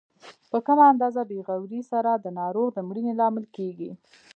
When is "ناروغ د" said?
2.39-2.77